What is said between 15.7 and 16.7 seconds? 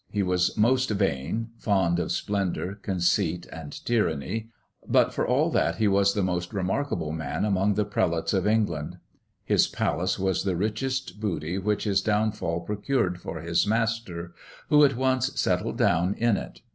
down in it.